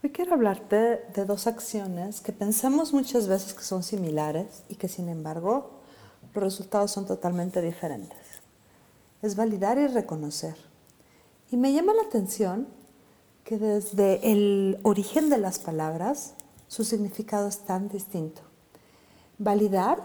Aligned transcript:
Hoy 0.00 0.10
quiero 0.10 0.34
hablarte 0.34 1.02
de 1.12 1.24
dos 1.24 1.48
acciones 1.48 2.20
que 2.20 2.32
pensamos 2.32 2.92
muchas 2.92 3.26
veces 3.26 3.52
que 3.52 3.64
son 3.64 3.82
similares 3.82 4.62
y 4.68 4.76
que 4.76 4.86
sin 4.86 5.08
embargo 5.08 5.70
los 6.32 6.44
resultados 6.44 6.92
son 6.92 7.04
totalmente 7.04 7.60
diferentes. 7.60 8.16
Es 9.22 9.34
validar 9.34 9.76
y 9.76 9.88
reconocer. 9.88 10.54
Y 11.50 11.56
me 11.56 11.72
llama 11.72 11.94
la 11.94 12.02
atención 12.02 12.68
que 13.42 13.58
desde 13.58 14.30
el 14.30 14.78
origen 14.84 15.30
de 15.30 15.38
las 15.38 15.58
palabras 15.58 16.34
su 16.68 16.84
significado 16.84 17.48
es 17.48 17.58
tan 17.64 17.88
distinto. 17.88 18.42
Validar 19.38 20.00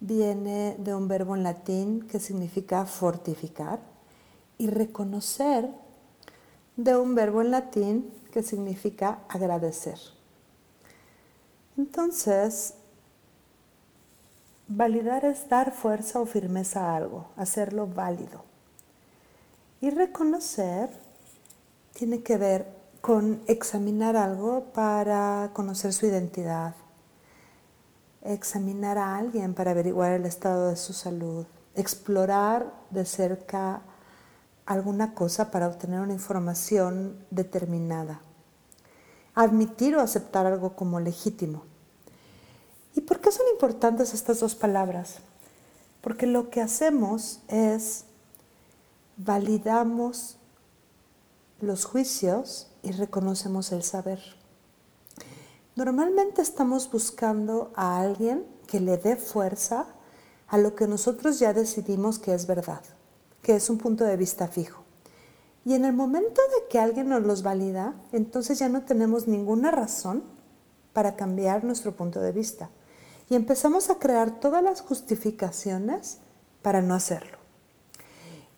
viene 0.00 0.76
de 0.78 0.94
un 0.94 1.08
verbo 1.08 1.36
en 1.36 1.42
latín 1.42 2.08
que 2.08 2.18
significa 2.18 2.86
fortificar 2.86 3.80
y 4.56 4.68
reconocer 4.68 5.68
de 6.78 6.96
un 6.96 7.16
verbo 7.16 7.42
en 7.42 7.50
latín 7.50 8.08
que 8.32 8.44
significa 8.44 9.18
agradecer. 9.28 9.98
Entonces, 11.76 12.74
validar 14.68 15.24
es 15.24 15.48
dar 15.48 15.72
fuerza 15.72 16.20
o 16.20 16.26
firmeza 16.26 16.92
a 16.92 16.96
algo, 16.96 17.26
hacerlo 17.36 17.88
válido. 17.88 18.44
Y 19.80 19.90
reconocer 19.90 20.88
tiene 21.94 22.22
que 22.22 22.36
ver 22.36 22.68
con 23.00 23.42
examinar 23.48 24.16
algo 24.16 24.66
para 24.72 25.50
conocer 25.54 25.92
su 25.92 26.06
identidad, 26.06 26.74
examinar 28.22 28.98
a 28.98 29.16
alguien 29.16 29.52
para 29.52 29.72
averiguar 29.72 30.12
el 30.12 30.26
estado 30.26 30.68
de 30.68 30.76
su 30.76 30.92
salud, 30.92 31.44
explorar 31.74 32.72
de 32.90 33.04
cerca 33.04 33.82
alguna 34.68 35.14
cosa 35.14 35.50
para 35.50 35.66
obtener 35.66 36.00
una 36.00 36.12
información 36.12 37.16
determinada. 37.30 38.20
Admitir 39.34 39.96
o 39.96 40.00
aceptar 40.02 40.44
algo 40.44 40.76
como 40.76 41.00
legítimo. 41.00 41.62
¿Y 42.94 43.00
por 43.00 43.20
qué 43.20 43.32
son 43.32 43.46
importantes 43.50 44.12
estas 44.12 44.40
dos 44.40 44.54
palabras? 44.54 45.20
Porque 46.02 46.26
lo 46.26 46.50
que 46.50 46.60
hacemos 46.60 47.40
es 47.48 48.04
validamos 49.16 50.36
los 51.62 51.86
juicios 51.86 52.68
y 52.82 52.92
reconocemos 52.92 53.72
el 53.72 53.82
saber. 53.82 54.20
Normalmente 55.76 56.42
estamos 56.42 56.90
buscando 56.90 57.72
a 57.74 58.00
alguien 58.00 58.44
que 58.66 58.80
le 58.80 58.98
dé 58.98 59.16
fuerza 59.16 59.86
a 60.46 60.58
lo 60.58 60.74
que 60.74 60.86
nosotros 60.86 61.38
ya 61.38 61.54
decidimos 61.54 62.18
que 62.18 62.34
es 62.34 62.46
verdad 62.46 62.82
que 63.48 63.56
es 63.56 63.70
un 63.70 63.78
punto 63.78 64.04
de 64.04 64.18
vista 64.18 64.46
fijo. 64.46 64.82
Y 65.64 65.72
en 65.72 65.86
el 65.86 65.94
momento 65.94 66.42
de 66.42 66.68
que 66.68 66.78
alguien 66.78 67.08
nos 67.08 67.22
los 67.22 67.42
valida, 67.42 67.94
entonces 68.12 68.58
ya 68.58 68.68
no 68.68 68.82
tenemos 68.82 69.26
ninguna 69.26 69.70
razón 69.70 70.22
para 70.92 71.16
cambiar 71.16 71.64
nuestro 71.64 71.96
punto 71.96 72.20
de 72.20 72.32
vista. 72.32 72.68
Y 73.30 73.36
empezamos 73.36 73.88
a 73.88 73.94
crear 73.94 74.38
todas 74.38 74.62
las 74.62 74.82
justificaciones 74.82 76.18
para 76.60 76.82
no 76.82 76.92
hacerlo. 76.92 77.38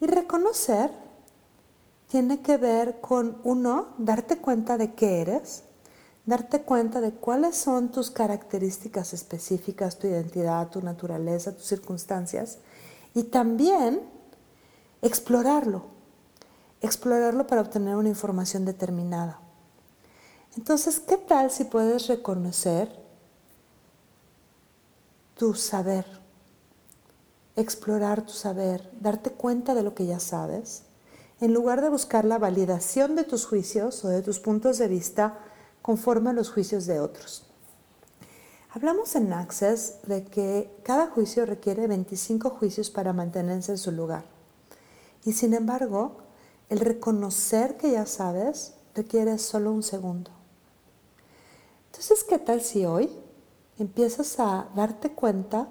Y 0.01 0.09
reconocer 0.09 0.91
tiene 2.09 2.43
que 2.43 2.57
ver 2.57 3.01
con, 3.01 3.39
uno, 3.45 3.95
darte 3.97 4.39
cuenta 4.39 4.77
de 4.77 4.95
qué 4.95 5.21
eres, 5.21 5.63
darte 6.27 6.63
cuenta 6.63 7.01
de 7.01 7.13
cuáles 7.13 7.55
son 7.55 7.93
tus 7.93 8.11
características 8.11 9.13
específicas, 9.13 10.01
tu 10.01 10.09
identidad, 10.09 10.69
tu 10.69 10.83
naturaleza, 10.83 11.55
tus 11.55 11.67
circunstancias, 11.67 12.59
y 13.15 13.23
también 13.23 14.19
explorarlo, 15.03 15.85
explorarlo 16.81 17.47
para 17.47 17.63
obtener 17.63 17.97
una 17.97 18.09
información 18.09 18.65
determinada. 18.65 19.41
Entonces, 20.57 21.01
¿qué 21.01 21.17
tal 21.17 21.51
si 21.51 21.65
puedes 21.65 22.09
reconocer 22.09 22.89
tu 25.37 25.55
saber, 25.55 26.07
explorar 27.57 28.23
tu 28.23 28.33
saber, 28.33 28.91
darte 29.01 29.31
cuenta 29.31 29.75
de 29.75 29.83
lo 29.83 29.95
que 29.95 30.07
ya 30.07 30.21
sabes, 30.21 30.83
en 31.41 31.55
lugar 31.55 31.81
de 31.81 31.89
buscar 31.89 32.25
la 32.25 32.39
validación 32.39 33.17
de 33.17 33.25
tus 33.25 33.47
juicios 33.47 34.05
o 34.05 34.09
de 34.09 34.23
tus 34.23 34.39
puntos 34.39 34.77
de 34.79 34.89
vista 34.89 35.39
conforme 35.81 36.31
a 36.31 36.35
los 36.35 36.51
juicios 36.51 36.85
de 36.87 37.01
otros? 37.01 37.47
Hablamos 38.73 39.17
en 39.17 39.33
Access 39.33 39.97
de 40.07 40.25
que 40.25 40.71
cada 40.85 41.09
juicio 41.09 41.47
requiere 41.47 41.87
25 41.87 42.51
juicios 42.51 42.91
para 42.91 43.13
mantenerse 43.13 43.73
en 43.73 43.79
su 43.79 43.91
lugar. 43.91 44.40
Y 45.25 45.33
sin 45.33 45.55
embargo, 45.55 46.19
el 46.69 46.81
reconocer 46.81 47.77
que 47.77 47.91
ya 47.91 48.07
sabes 48.07 48.75
requiere 48.95 49.39
solo 49.39 49.73
un 49.73 49.83
segundo. 49.83 50.31
Entonces, 51.87 52.25
¿qué 52.25 52.39
tal 52.39 52.61
si 52.63 52.87
hoy 52.87 53.11
empiezas 53.79 54.39
a 54.39 54.69
darte 54.75 55.11
cuenta 55.11 55.69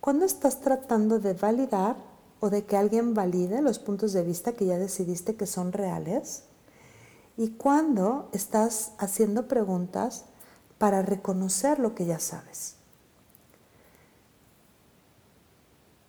cuando 0.00 0.24
estás 0.24 0.60
tratando 0.60 1.18
de 1.18 1.32
validar 1.32 1.96
o 2.40 2.50
de 2.50 2.64
que 2.64 2.76
alguien 2.76 3.14
valide 3.14 3.62
los 3.62 3.78
puntos 3.78 4.12
de 4.12 4.22
vista 4.22 4.52
que 4.52 4.66
ya 4.66 4.78
decidiste 4.78 5.36
que 5.36 5.46
son 5.46 5.72
reales? 5.72 6.44
Y 7.36 7.50
cuando 7.50 8.28
estás 8.32 8.92
haciendo 8.98 9.48
preguntas 9.48 10.24
para 10.78 11.02
reconocer 11.02 11.78
lo 11.78 11.94
que 11.94 12.06
ya 12.06 12.18
sabes. 12.18 12.76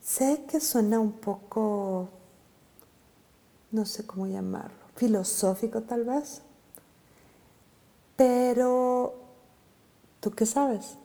Sé 0.01 0.45
que 0.47 0.59
suena 0.59 0.99
un 0.99 1.13
poco 1.13 2.09
no 3.71 3.85
sé 3.85 4.05
cómo 4.05 4.27
llamarlo, 4.27 4.77
filosófico 4.95 5.81
tal 5.81 6.05
vez. 6.05 6.41
Pero, 8.15 9.13
¿tú 10.19 10.31
qué 10.31 10.45
sabes? 10.45 10.95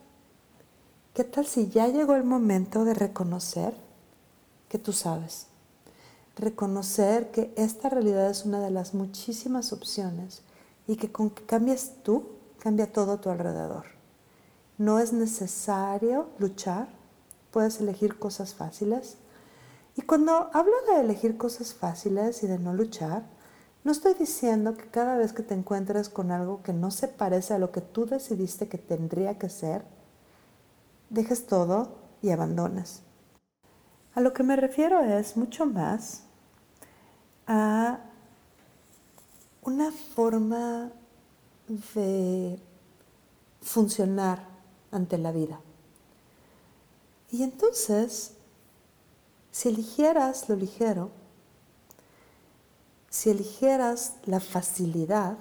¿Qué 1.15 1.25
tal 1.25 1.47
si 1.47 1.69
ya 1.69 1.89
llegó 1.89 2.15
el 2.15 2.25
momento 2.25 2.85
de 2.85 2.95
reconocer 2.95 3.75
que 4.69 4.79
tú 4.79 4.93
sabes? 4.93 5.47
Reconocer 6.37 7.31
que 7.31 7.53
esta 7.57 7.91
realidad 7.91 8.31
es 8.31 8.47
una 8.47 8.61
de 8.61 8.71
las 8.71 8.95
muchísimas 8.95 9.75
opciones 9.75 10.41
y 10.87 10.97
que 10.97 11.13
con 11.13 11.29
que 11.29 11.45
cambies 11.45 11.93
tú, 12.03 12.25
cambia 12.59 12.91
todo 12.91 13.13
a 13.13 13.21
tu 13.21 13.29
alrededor. 13.29 13.85
No 14.79 14.99
es 14.99 15.13
necesario 15.13 16.31
luchar, 16.39 16.89
puedes 17.51 17.79
elegir 17.81 18.19
cosas 18.19 18.55
fáciles, 18.55 19.17
y 19.97 20.03
cuando 20.03 20.51
hablo 20.53 20.73
de 20.89 21.01
elegir 21.01 21.37
cosas 21.37 21.75
fáciles 21.75 22.43
y 22.43 22.47
de 22.47 22.59
no 22.59 22.73
luchar, 22.73 23.25
no 23.85 23.93
estoy 23.93 24.15
diciendo 24.15 24.77
que 24.77 24.87
cada 24.87 25.17
vez 25.17 25.33
que 25.33 25.43
te 25.43 25.55
encuentres 25.55 26.09
con 26.09 26.31
algo 26.31 26.63
que 26.63 26.73
no 26.73 26.91
se 26.91 27.09
parece 27.09 27.55
a 27.55 27.59
lo 27.59 27.73
que 27.73 27.81
tú 27.81 28.07
decidiste 28.07 28.69
que 28.69 28.79
tendría 28.79 29.39
que 29.39 29.49
ser, 29.49 29.85
dejes 31.11 31.47
todo 31.47 31.99
y 32.23 32.31
abandones. 32.31 33.03
A 34.15 34.21
lo 34.21 34.33
que 34.33 34.43
me 34.43 34.57
refiero 34.57 35.01
es 35.01 35.37
mucho 35.37 35.67
más 35.67 36.23
a 37.47 37.99
una 39.63 39.91
forma 39.91 40.93
de 41.95 42.59
funcionar 43.61 44.47
ante 44.91 45.19
la 45.19 45.33
vida. 45.33 45.61
Y 47.31 47.43
entonces 47.43 48.37
si 49.53 49.69
eligieras 49.69 50.49
lo 50.49 50.57
ligero, 50.57 51.11
si 53.11 53.31
eligieras 53.31 54.15
la 54.25 54.41
facilidad 54.41 55.37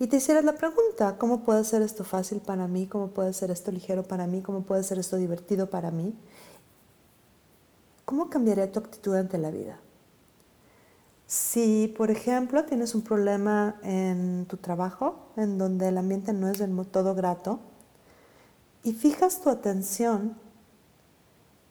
y 0.00 0.08
te 0.08 0.16
hicieras 0.16 0.44
la 0.44 0.56
pregunta, 0.56 1.16
¿cómo 1.16 1.44
puede 1.44 1.62
ser 1.64 1.80
esto 1.82 2.02
fácil 2.02 2.40
para 2.40 2.66
mí? 2.66 2.88
¿Cómo 2.88 3.08
puede 3.08 3.32
ser 3.32 3.52
esto 3.52 3.70
ligero 3.70 4.02
para 4.02 4.26
mí? 4.26 4.42
¿Cómo 4.42 4.62
puede 4.62 4.82
ser 4.82 4.98
esto 4.98 5.16
divertido 5.16 5.70
para 5.70 5.92
mí? 5.92 6.12
¿Cómo 8.04 8.28
cambiaría 8.28 8.70
tu 8.70 8.80
actitud 8.80 9.14
ante 9.14 9.38
la 9.38 9.52
vida? 9.52 9.78
Si, 11.28 11.94
por 11.96 12.10
ejemplo, 12.10 12.64
tienes 12.64 12.94
un 12.96 13.02
problema 13.02 13.76
en 13.82 14.46
tu 14.46 14.56
trabajo, 14.56 15.28
en 15.36 15.56
donde 15.56 15.88
el 15.88 15.96
ambiente 15.96 16.32
no 16.32 16.48
es 16.48 16.58
del 16.58 16.76
todo 16.88 17.14
grato, 17.14 17.60
y 18.82 18.92
fijas 18.92 19.40
tu 19.40 19.48
atención 19.48 20.36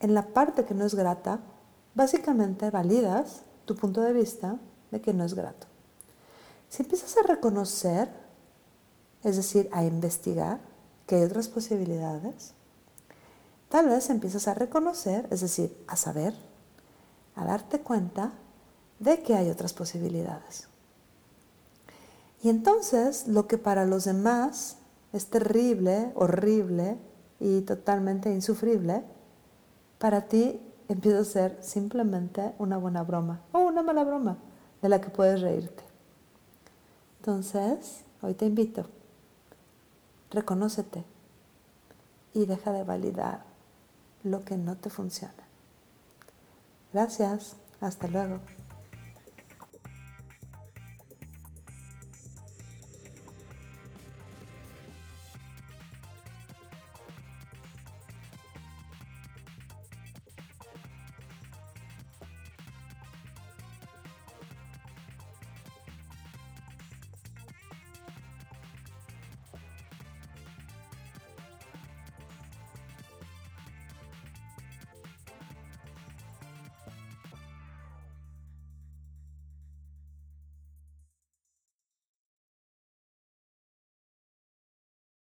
en 0.03 0.13
la 0.13 0.27
parte 0.33 0.65
que 0.65 0.73
no 0.73 0.85
es 0.85 0.95
grata, 0.95 1.39
básicamente 1.95 2.69
validas 2.69 3.43
tu 3.63 3.77
punto 3.77 4.01
de 4.01 4.11
vista 4.11 4.59
de 4.91 4.99
que 4.99 5.13
no 5.13 5.23
es 5.23 5.33
grato. 5.33 5.65
Si 6.67 6.83
empiezas 6.83 7.15
a 7.15 7.23
reconocer, 7.25 8.09
es 9.23 9.37
decir, 9.37 9.69
a 9.71 9.85
investigar 9.85 10.59
que 11.07 11.15
hay 11.15 11.23
otras 11.23 11.47
posibilidades, 11.47 12.51
tal 13.69 13.87
vez 13.87 14.09
empiezas 14.09 14.49
a 14.49 14.53
reconocer, 14.53 15.25
es 15.31 15.39
decir, 15.39 15.73
a 15.87 15.95
saber, 15.95 16.33
a 17.35 17.45
darte 17.45 17.79
cuenta 17.79 18.33
de 18.99 19.23
que 19.23 19.35
hay 19.35 19.49
otras 19.49 19.71
posibilidades. 19.71 20.67
Y 22.41 22.49
entonces 22.49 23.29
lo 23.29 23.47
que 23.47 23.57
para 23.57 23.85
los 23.85 24.03
demás 24.03 24.75
es 25.13 25.27
terrible, 25.27 26.11
horrible 26.15 26.97
y 27.39 27.61
totalmente 27.61 28.33
insufrible, 28.33 29.05
para 30.03 30.27
ti 30.27 30.59
empieza 30.89 31.19
a 31.19 31.23
ser 31.23 31.57
simplemente 31.61 32.53
una 32.59 32.75
buena 32.75 33.03
broma 33.03 33.39
o 33.53 33.59
una 33.59 33.83
mala 33.83 34.03
broma 34.03 34.35
de 34.81 34.89
la 34.89 34.99
que 34.99 35.09
puedes 35.09 35.39
reírte. 35.39 35.81
Entonces, 37.19 38.03
hoy 38.21 38.33
te 38.33 38.45
invito, 38.45 38.85
reconócete 40.29 41.05
y 42.33 42.45
deja 42.45 42.73
de 42.73 42.83
validar 42.83 43.45
lo 44.23 44.43
que 44.43 44.57
no 44.57 44.75
te 44.75 44.89
funciona. 44.89 45.47
Gracias, 46.91 47.55
hasta 47.79 48.09
luego. 48.09 48.41